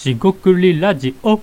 [0.00, 1.42] しごくりラジオこ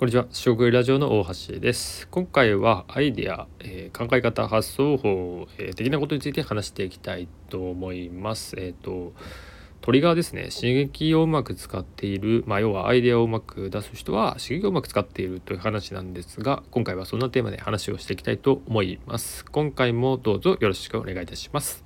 [0.00, 2.08] んにちは、食食ラジオの大橋です。
[2.08, 8.56] 今回はアイデア、えー考え方、発想法、えー的なことについて話していきたいと思います。
[8.58, 9.12] えっ、と、
[9.82, 19.44] トリガーですね、刺激をうまく使っている、まあ、要はアイデアをうまく出す人は刺激をうまく使っているという話なんですが、今回はそんなテーマで話をしていきたいと思います。
[19.44, 21.84] 今回もどうぞよろしくお願いいたします。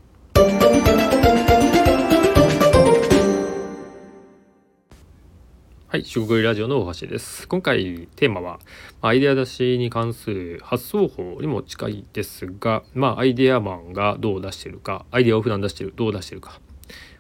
[5.91, 7.49] はい、食食ラジオの大橋です。
[7.49, 8.61] 今回テーマは
[9.01, 16.61] アイデア出しに関する発想法にも近いですが、まあアイデアマンがどう出してるか、アイデアを普段出してる、どう出してるか、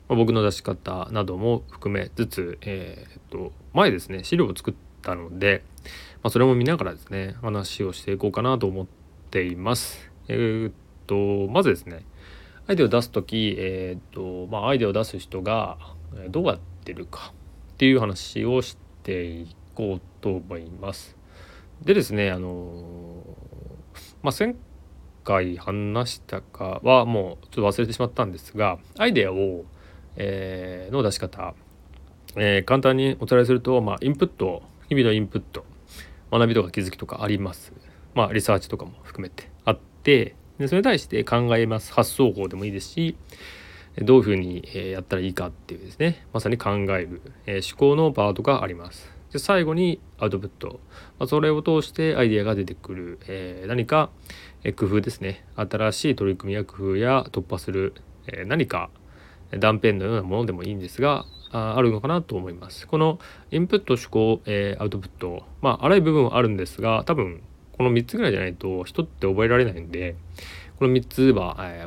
[0.06, 5.64] まあ、僕の出し方なども含めつつ、えーっと前ですね資料を作ったので、
[6.22, 8.86] まあ、それも見ながらですね話をしていこうかなと思っ
[9.30, 10.10] ています。
[10.28, 10.72] えーっ
[11.06, 12.04] とまずですね
[12.66, 15.78] アイデアを出す時、えーっとまあ、アイデアを出す人が
[16.28, 17.32] どうやってるか
[17.78, 21.16] っていう話をしていこうと思います。
[21.84, 23.22] でですねあの
[24.20, 24.56] まあ前
[25.22, 29.64] 回話したかはもうちょっと忘れてしまったんですがアイデアを、
[30.16, 31.54] えーの出し方、
[32.34, 35.64] えー簡単にお伝えすると、まあ、インプット日々のインプット
[36.32, 37.72] 学びとか気づきとかあります。
[38.12, 43.16] まあリサーチとかも含めてあってでそれに対して考えます発想法でもいいですし
[44.02, 49.18] どういうふうにやったらいいかっていうですねまさに考える、え思考のパートがあります。
[49.32, 50.80] で最後にアウトプット、
[51.18, 54.10] ま、それを通してアイデアが出てくる、え何か、
[54.76, 57.94] 工夫ですね新しい取り組みや工夫や突破する、
[58.26, 58.90] え何か
[59.50, 62.86] 断片のようなものでもいいんですがああるのかなと思います。
[62.86, 63.18] この
[63.50, 67.42] インプット思考、えアウトプットまあ荒い部分はあるんですが多分
[67.76, 70.16] この3つぐらいじゃないと人って覚えられないんで
[70.78, 71.84] この3つは、え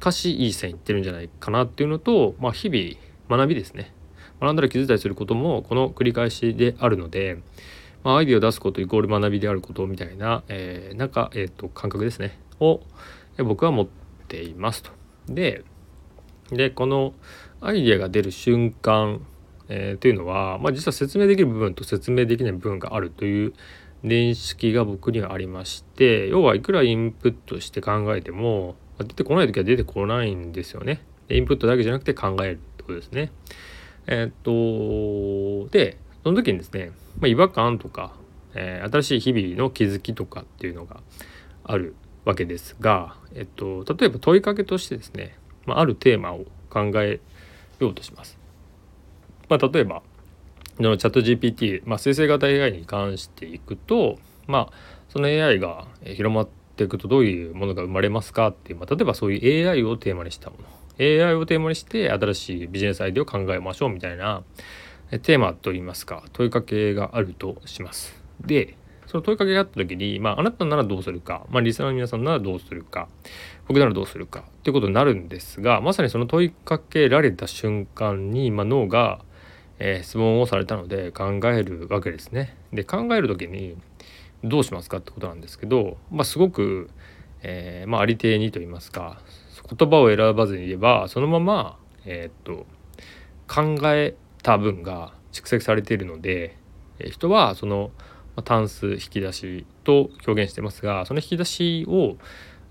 [0.00, 3.92] かしいい線いってるんじゃないかなっていうのと、まあ、日々学びですね
[4.40, 7.38] 学んだら気づいたりすることもこの繰り返しであるので、
[8.02, 12.80] まあ、アイデアを出すことイコール学びであることみたいな、えーなんか、えー、と感覚ですねを
[13.38, 13.88] 僕は持っ
[14.28, 14.90] ていますと。
[15.28, 15.64] で
[16.50, 17.14] でこの
[17.60, 19.24] アイデアが出る瞬間、
[19.68, 23.52] えーというのは、まあ、実は説明できる部分と説明できない部分があるという
[24.02, 31.02] 認識が僕にはありまして要はいくらインプットして考えても出てこない時は出てこないんですよね。
[31.28, 33.30] インプットだけじゃなくて考えるってことですね。
[34.06, 38.12] えーっとでその時にですね、まあ、違和感とか、
[38.54, 41.00] えー新しい日々の気づきとかっていうのが
[41.64, 41.94] ある
[42.24, 47.20] わけですが、えっと、例えば問いかけとしてですね、まあ、あるテーマを考え
[47.78, 48.38] ようとします。
[49.48, 50.02] まあ、例えば
[50.78, 54.72] のチャット GPT、まあ、生成型 AI に関していくと、まあ、
[55.08, 60.64] その AI が広まってていくとどういうものが生まれますかっていう、まあ、例えばそういう AI をテーマにしたもの
[60.98, 64.42] AI をテーマにして新しいビジネスアイデアを考えましょうみたいな
[65.22, 68.14] テーマといいますか問いかけがあるとします。
[68.40, 68.76] で
[69.06, 73.08] その問いかけがあった時に、まあ、あなたならどうするか、まあ、リスナーの皆さんならどうするか
[73.66, 79.20] 僕ならどうするかっていうことになるんですがまさにその問いかけられた瞬間に、ま、脳が、
[79.80, 82.56] えー質問をされたので考えるわけですね。
[82.72, 83.76] で考える時に
[84.42, 86.90] どうしますかってことなんですけど、まあ、すごく、
[87.42, 89.20] えーまあ、ありていにと言いますか
[89.76, 92.66] 言葉を選ばずに言えばそのまま、えーっと
[93.52, 94.14] 考え
[94.44, 96.56] た分が蓄積されているので、
[96.98, 97.90] えー人はその、
[98.36, 102.16] まあ、単数引き出しと表現してますがその引き出しを、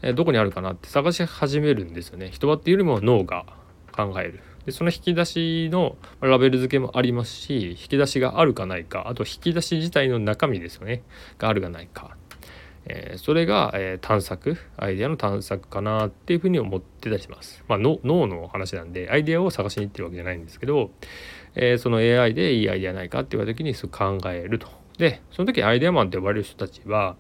[0.01, 2.29] えーどこにあるかなって探し始めるんですよね。
[2.31, 3.45] 人はっていうよりも脳が
[3.91, 4.39] 考える。
[4.69, 11.01] でその引き出しのラベル付けもありますし引き出しがあるかないかあと引き出し自体の中身ですよね
[11.39, 12.15] があるかないか、
[12.85, 17.63] えーそれが、えー探索アイデアの探索かなっていうふうに思ってたりします。
[17.67, 20.91] まあ、脳の話なんでアイデアを探しに行ってるわけじゃないんですけど、
[21.55, 24.67] えーその AI でいいアイデアないかって言われた時にそう考えると。
[24.99, 27.15] でその時アイデアマンって呼ばれる人たちは、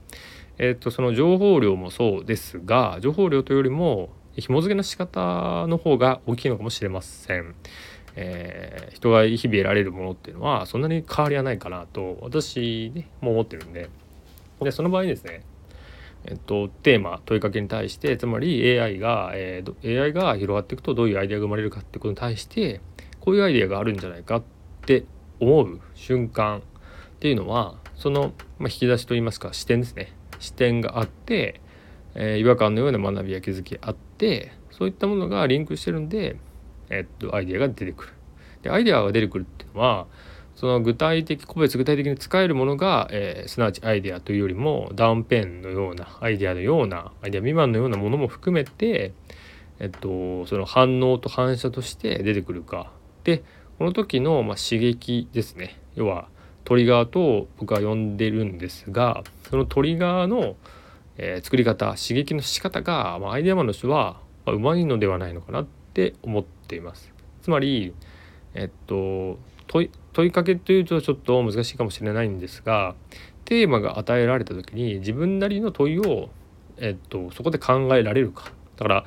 [0.59, 7.55] えー、とその情報量もそうですが情報量というよりも紐付けの仕方の方が大きいのかもしれません。
[8.15, 13.89] えー人が日々得られるものっていうのはそんなに変わりはないかなと私ねもう思ってるんで
[14.61, 15.43] でその場合ですね
[16.25, 22.81] えっと、テーマ問いかけに対してつまり AI が、えー AI が広がっていくとどういうアイデアが生まれるかってことに対して
[23.21, 24.43] こういうアイデアがあるんじゃないかっ
[24.85, 25.05] て
[25.39, 26.61] 思う瞬間っ
[27.19, 31.61] ていうのはその、まあ、引き出しといいますか視点ですね視点があって、
[32.15, 34.08] えー違和感のような学びや気づきあって
[34.71, 36.37] そういったものがリンクしてるんで、
[36.89, 38.13] えっと、アイデアが出てくる。
[38.61, 40.07] でアイデアが出てくるっていうのは
[40.55, 49.13] その具体的個別具体的に使えるものが、えーすなわちアイデアというよりも断片のようなアイデアのようなアイデア未満のようなものも含めて、
[49.79, 52.91] えっと、その反応と反射として出てくるか
[53.23, 53.43] で
[53.77, 56.27] この時のま刺激ですね要は
[56.65, 60.57] トリガーと僕は呼んでるんですがそのトリガーの、
[61.21, 67.13] えー、作り方刺激の仕方が、まあ、アイデアマンの人は、まあ、うまいのではないのかなって思っています。
[67.41, 67.93] つまり
[68.53, 69.37] えっと
[69.67, 72.95] 問い問いかけというとちょっと難しいかもしれないんですが
[73.45, 76.29] テーマが与えられた時に自分なりの問いを、
[76.77, 79.05] えっと、そこで考えられるかだから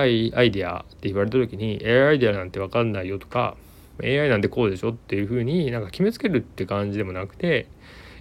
[0.00, 3.56] AI アイデアって言われた時に AI アイデアなんて分かんないよとか
[4.02, 7.66] AI なんてこうでしょっていうふうになんか決めつけるって感じでもなくて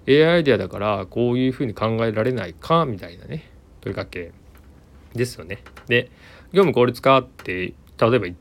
[0.07, 3.49] AI アイデアだからこういうふうに考えられないかみたいなね
[3.81, 4.31] 問いかけ
[5.13, 5.63] ですよね。
[5.87, 6.09] で
[6.53, 8.35] 業務効率化って例えば言っ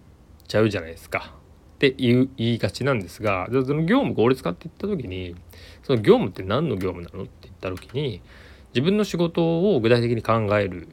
[0.47, 1.35] ちゃうじゃないですか。
[1.77, 5.37] って言いがちなんですがその業務効率化って言った時に
[5.83, 8.23] その業務って何の業務なのって言った時に
[8.69, 10.89] 自分の仕事を具体的に考える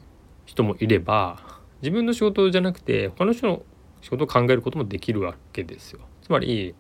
[0.45, 3.63] 人もいれば自分の仕事じゃなくて他の人の
[4.01, 6.01] 仕事を考えることもできるわけですよ。
[6.21, 6.75] つまり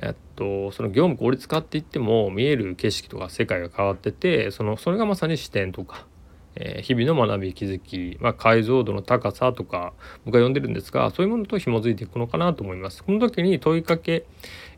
[0.00, 6.06] えっと、その業務効率化って言っても見える景色とか世界が変わっててそのそれがまさに視点とか、
[6.54, 9.92] えー、日々の学び気づき、まあ、解像度の高さとか
[10.24, 13.02] 僕は呼んでるんですがそういうものと紐づいていくのかなと思います。
[13.02, 14.24] この時に問いかけ、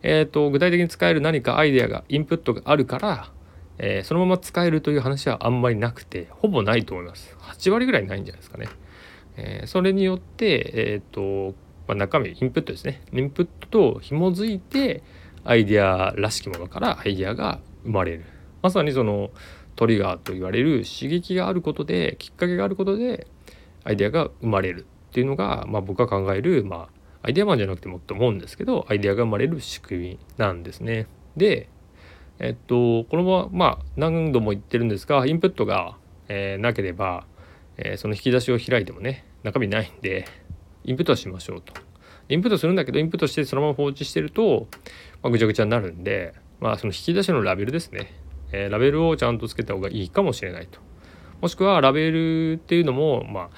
[0.02, 3.30] えーと、具体的に使える何かアイデアがインプットがあるから、
[3.76, 7.36] えー、そのまま使えるという話はあんまりなくてほぼないと思います。
[7.40, 8.68] 8割ぐらいないんじゃないですかね。
[9.36, 11.54] えー、それによって、えーと
[11.90, 13.02] まあ、中身インプットですね。
[13.12, 15.02] インプットと紐づいて
[15.42, 18.24] アイデアらしきものからアイデアが生まれる。
[18.62, 19.30] まさにその
[19.74, 23.26] トリガーと言われる刺激があることできっかけがあることで
[23.82, 24.86] アイデアが生まれる。
[25.10, 26.88] っていうのが、まあ、僕が考える、ま
[27.22, 31.08] あ、アイデアマンじゃなくてもと思うんですけどアイデアが生まれる仕組みなんですね。
[31.36, 31.68] で
[32.38, 35.96] えっとこのまままあ何度も言ってるんですがインプットが、
[36.28, 37.26] えー、なければ、
[37.76, 40.26] えー、その引き出しを開いてもね中身ないんで
[40.84, 41.72] インプットしましょうと。
[42.28, 44.68] インプットするんだけどインプットしてそのまま放置してると、
[45.22, 48.12] まあ、ぐちゃぐちゃになるんで、まあ、その引き出しのラベルですね、
[48.52, 50.78] えー、ラベルをちゃんとつけた方がいいかもしれないと。
[51.40, 53.50] もしくはラベルっていうのも、まあ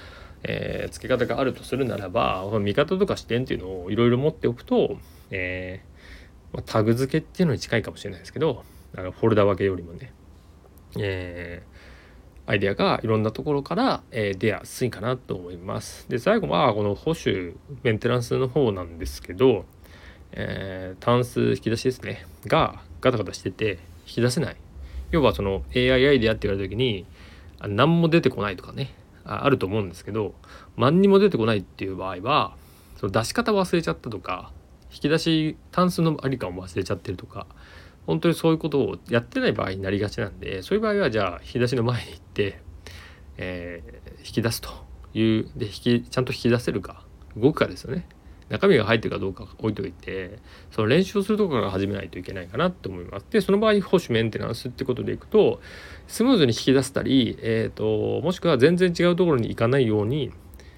[0.45, 4.97] えー、付け方があるとするならば見方とか視点っていうのをいろいろ持っておくと、
[5.31, 8.65] えーまあ、タグ付けっていうのに近いかもしれないですけど
[8.95, 10.13] フォルダ分けよりもね、
[10.99, 11.63] え
[12.47, 16.09] アイデアがいろんなところから、えー、出やすいかなと思います。
[16.09, 19.65] で最後はこの保守メンテナンスの方なんですけど、
[20.33, 24.57] えー、単数引き出しですねがガタガタしてて引き出せない
[25.11, 27.07] 要はその AI アイデアって言われた時に
[27.61, 28.95] 何も出てこないとかね
[29.25, 30.35] あると思うんですけど
[30.77, 32.57] 何にも出てこないっていう場合は
[32.97, 34.51] その出し方忘れちゃったとか
[34.93, 37.47] 引き出し単数のありかも忘れちゃってるとか
[38.07, 42.61] 本当にそういうことをやってない場合になりがちなんでそういう場合はじゃあ引き出しの前に行って、
[43.37, 44.71] えー、引き出すと
[45.15, 47.05] いうで引きちゃんと引き出せるか
[47.37, 48.07] 動くかですよね。
[48.49, 50.39] 中身が入ってるかどうか置いといて
[50.71, 53.27] その練習をするところから始めないといけないかなと思います。
[53.31, 55.61] でその場合保守メンテナンスってことでいくと
[56.07, 60.33] スムーズに引き出せたり、えーと、もしくは全然違うところに行かないように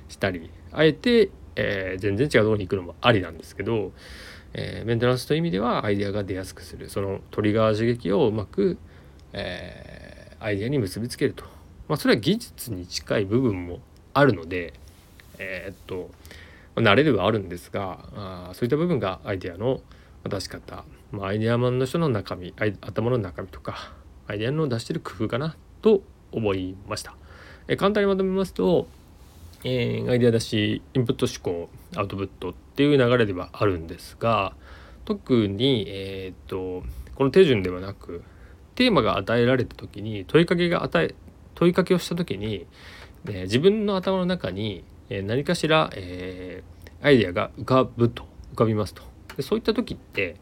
[0.09, 3.91] したりあえて、えー、全然違うところに行くのもありなんですけど
[4.55, 6.89] えー、メンテナンスという意味ではアイデアが出やすくする。
[6.89, 8.79] そのトリガー刺激をうまく、
[9.33, 11.45] えー、アイデアに結びつけると、
[11.89, 13.81] まあ、それは技術に近い部分も
[14.15, 14.75] あるので
[15.39, 16.11] えー、っと
[16.77, 19.81] 慣れではあるんですがあそういった部分がアイデアの
[20.25, 23.93] 出し方、まあ、アイデアマンの人の中身頭の中身とか
[24.27, 26.03] アイデアの出してる工夫かなと
[26.33, 27.15] 思いました。
[27.69, 28.89] え簡単にまとめますと
[29.65, 34.55] えー、アイデア出しインプット思考アウトプットっていう流れではあるんですが
[35.07, 36.83] 特に、えーと、
[37.15, 38.23] この手順ではなく
[38.75, 41.15] テーマが与えられた時に問いかけが与え
[41.55, 42.67] 問いかけをした時に、
[43.27, 49.03] えー、自分の頭の中に、えー、何かしら、えー、アイデアが浮かぶと浮かびますと。
[49.37, 50.37] でそういった時って、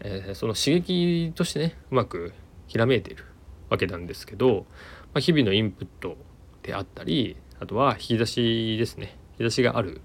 [0.00, 2.34] えその刺激としてねうまく
[2.66, 3.24] ひらめいている
[3.70, 4.66] わけなんですけど、
[5.14, 6.18] まあ、日々のインプット
[6.62, 9.16] であったりあとは引き出しですね。
[9.32, 10.00] 引き出しがある。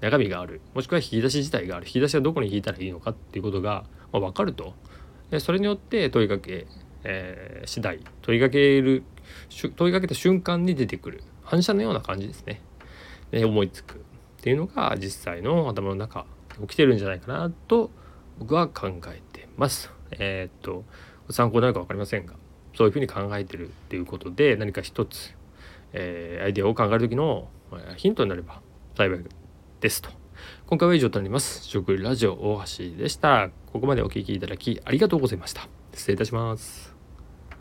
[0.00, 0.60] 中身がある。
[0.74, 1.86] もしくは引き出し自体がある。
[1.86, 4.74] 引き出しはどこに引いたらいいのかっていうことが、まあ、分かると。
[5.30, 6.66] でそれによって問いかけ、
[7.04, 8.00] えー、次第。
[8.22, 9.04] 問いかける
[9.76, 11.22] 問いかけた瞬間に出てくる。
[11.42, 12.60] 反射のような感じですね。
[13.30, 13.96] で思いつく。
[13.96, 13.98] っ
[14.42, 16.26] ていうのが実際の頭の中
[16.62, 17.90] 起きてるんじゃないかなと
[18.38, 19.90] 僕は考えてます。
[20.10, 20.84] えー、っと
[21.30, 22.34] 参考になるか分かりませんが
[22.76, 25.34] そういうふうに考えてるっていうことで何か一つ
[25.92, 27.48] えー、アイデアを考える時の
[27.96, 28.60] ヒントになれば
[28.96, 29.24] 幸い
[29.80, 30.10] ですと。
[30.66, 31.64] 今回は以上となります。
[31.64, 33.50] 食ラジオ大橋でした。
[33.72, 35.68] ここまでお聴きいただきありがとうございました。
[35.94, 36.91] 失礼いたします。